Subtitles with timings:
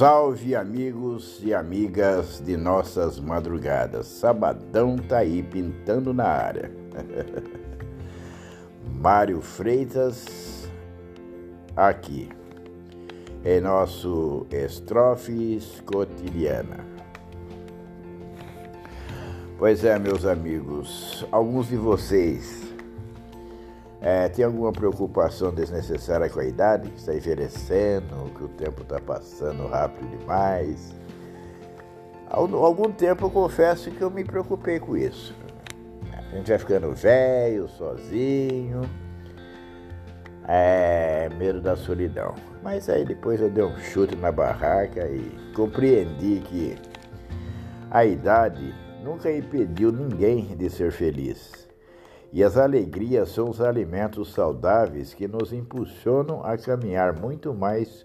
[0.00, 4.06] Salve amigos e amigas de nossas madrugadas.
[4.06, 6.72] Sabadão tá aí pintando na área.
[8.98, 10.70] Mário Freitas
[11.76, 12.30] aqui
[13.44, 16.78] em nosso Estrofes Cotidiana.
[19.58, 22.72] Pois é, meus amigos, alguns de vocês
[24.00, 26.90] é, tem alguma preocupação desnecessária com a idade?
[26.96, 30.94] Está envelhecendo, que o tempo está passando rápido demais?
[32.28, 35.34] Há algum tempo eu confesso que eu me preocupei com isso.
[36.32, 38.82] A gente vai ficando velho, sozinho,
[40.46, 42.34] é, medo da solidão.
[42.62, 46.78] Mas aí depois eu dei um chute na barraca e compreendi que
[47.90, 51.69] a idade nunca impediu ninguém de ser feliz.
[52.32, 58.04] E as alegrias são os alimentos saudáveis que nos impulsionam a caminhar muito mais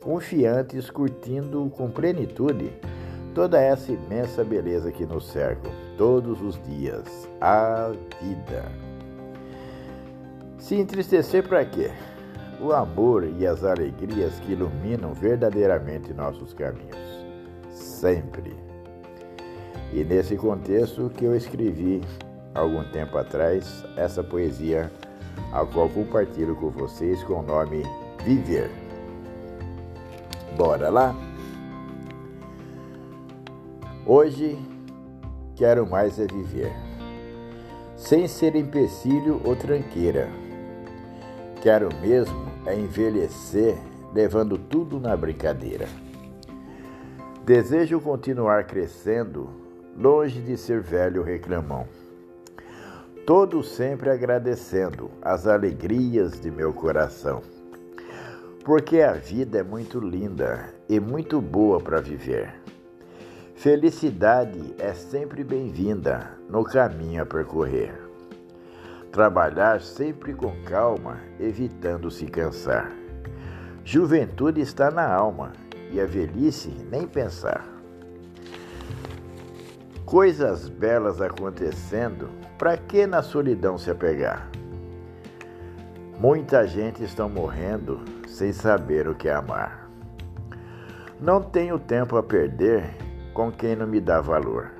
[0.00, 2.70] confiantes, curtindo com plenitude
[3.34, 7.90] toda essa imensa beleza que nos cerca todos os dias, a
[8.22, 8.70] vida.
[10.58, 11.90] Se entristecer para quê?
[12.60, 17.26] O amor e as alegrias que iluminam verdadeiramente nossos caminhos,
[17.70, 18.54] sempre.
[19.92, 22.00] E nesse contexto que eu escrevi
[22.54, 24.90] algum tempo atrás essa poesia,
[25.52, 27.82] a qual compartilho com vocês com o nome
[28.24, 28.70] Viver.
[30.56, 31.14] Bora lá?
[34.06, 34.56] Hoje
[35.56, 36.72] quero mais é viver,
[37.96, 40.28] sem ser empecilho ou tranqueira.
[41.60, 43.76] Quero mesmo é envelhecer,
[44.14, 45.88] levando tudo na brincadeira.
[47.44, 49.50] Desejo continuar crescendo,
[49.96, 51.86] longe de ser velho reclamão
[53.26, 57.42] todos sempre agradecendo as alegrias de meu coração.
[58.64, 62.54] Porque a vida é muito linda e muito boa para viver.
[63.54, 67.94] Felicidade é sempre bem-vinda no caminho a percorrer.
[69.10, 72.92] Trabalhar sempre com calma, evitando se cansar.
[73.84, 75.52] Juventude está na alma
[75.90, 77.64] e a velhice nem pensar.
[80.04, 82.28] Coisas belas acontecendo
[82.64, 84.48] para que na solidão se apegar?
[86.18, 89.86] Muita gente está morrendo sem saber o que é amar.
[91.20, 92.96] Não tenho tempo a perder
[93.34, 94.70] com quem não me dá valor.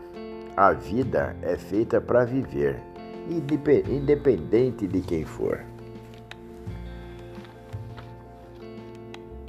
[0.56, 2.80] A vida é feita para viver,
[3.28, 5.60] independente de quem for.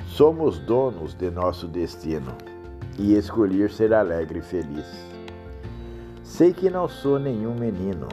[0.08, 2.36] Somos donos de nosso destino
[3.00, 5.15] e escolher ser alegre e feliz.
[6.36, 8.10] Sei que não sou nenhum menino,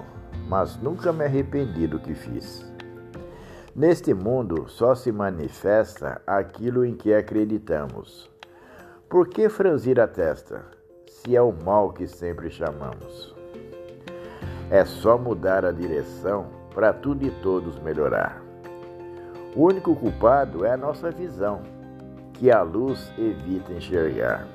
[0.48, 2.64] mas nunca me arrependi do que fiz.
[3.74, 8.30] Neste mundo só se manifesta aquilo em que acreditamos.
[9.08, 10.64] Por que franzir a testa,
[11.04, 13.34] se é o mal que sempre chamamos?
[14.70, 18.40] É só mudar a direção para tudo e todos melhorar.
[19.56, 21.60] O único culpado é a nossa visão,
[22.34, 24.46] que a luz evita enxergar.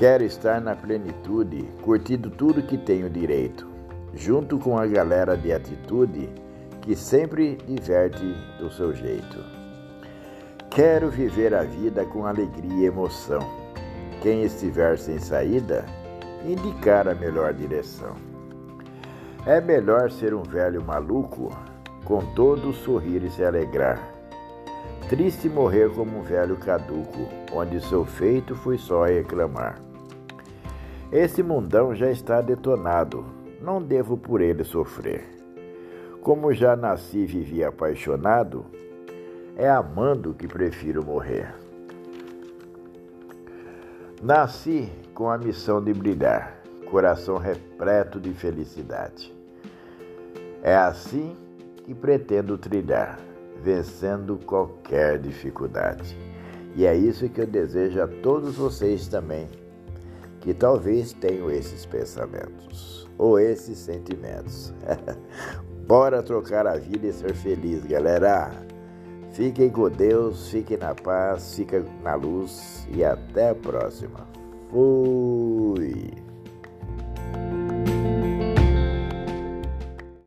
[0.00, 3.66] Quero estar na plenitude, curtindo tudo que tenho direito,
[4.14, 6.26] junto com a galera de atitude
[6.80, 8.24] que sempre diverte
[8.58, 9.44] do seu jeito.
[10.70, 13.40] Quero viver a vida com alegria e emoção.
[14.22, 15.84] Quem estiver sem saída,
[16.46, 18.14] indicar a melhor direção.
[19.44, 21.50] É melhor ser um velho maluco,
[22.06, 24.00] com todo sorrir e se alegrar.
[25.10, 29.89] Triste morrer como um velho caduco, onde seu feito foi só reclamar.
[31.12, 33.24] Esse mundão já está detonado,
[33.60, 35.24] não devo por ele sofrer.
[36.22, 38.64] Como já nasci e vivi apaixonado,
[39.56, 41.52] é amando que prefiro morrer.
[44.22, 49.34] Nasci com a missão de brilhar, coração repleto de felicidade.
[50.62, 51.36] É assim
[51.84, 53.18] que pretendo trilhar,
[53.60, 56.16] vencendo qualquer dificuldade.
[56.76, 59.48] E é isso que eu desejo a todos vocês também
[60.40, 64.72] que talvez tenham esses pensamentos ou esses sentimentos.
[65.86, 68.50] Bora trocar a vida e ser feliz, galera.
[69.32, 74.26] Fiquem com Deus, fiquem na paz, fiquem na luz e até a próxima.
[74.70, 76.29] Fui!